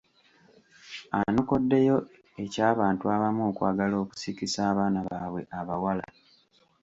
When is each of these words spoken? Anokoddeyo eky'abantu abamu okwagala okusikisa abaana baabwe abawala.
Anokoddeyo 1.19 1.97
eky'abantu 2.43 3.03
abamu 3.15 3.41
okwagala 3.51 3.95
okusikisa 4.03 4.59
abaana 4.71 4.99
baabwe 5.07 5.41
abawala. 5.59 6.05